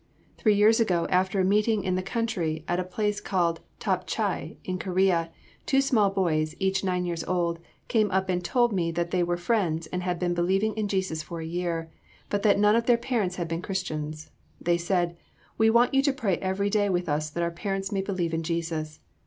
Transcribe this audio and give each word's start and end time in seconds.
Three 0.39 0.55
years 0.55 0.79
ago, 0.79 1.05
after 1.11 1.39
a 1.39 1.43
meeting 1.45 1.83
in 1.83 1.93
the 1.93 2.01
country 2.01 2.65
at 2.67 2.79
a 2.79 2.83
place 2.83 3.21
called 3.21 3.59
Top 3.77 4.07
Chai, 4.07 4.57
in 4.63 4.79
Korea, 4.79 5.29
two 5.67 5.79
small 5.79 6.09
boys, 6.09 6.55
each 6.57 6.83
nine 6.83 7.05
years 7.05 7.23
old, 7.25 7.59
came 7.87 8.09
up 8.09 8.27
and 8.27 8.43
told 8.43 8.73
me 8.73 8.89
that 8.93 9.11
they 9.11 9.21
were 9.21 9.37
friends 9.37 9.85
and 9.85 10.01
had 10.01 10.17
been 10.17 10.33
believing 10.33 10.73
in 10.73 10.87
Jesus 10.87 11.21
for 11.21 11.39
a 11.39 11.45
year, 11.45 11.91
but 12.31 12.41
that 12.41 12.57
none 12.57 12.75
of 12.75 12.87
their 12.87 12.97
parents 12.97 13.35
had 13.35 13.47
been 13.47 13.61
Christians. 13.61 14.31
They 14.59 14.79
said, 14.79 15.15
"We 15.59 15.69
want 15.69 15.93
you 15.93 16.01
to 16.01 16.13
pray 16.13 16.37
every 16.37 16.71
day 16.71 16.89
with 16.89 17.07
us 17.07 17.29
that 17.29 17.43
our 17.43 17.51
parents 17.51 17.91
may 17.91 18.01
believe 18.01 18.33
in 18.33 18.41
Jesus." 18.41 19.01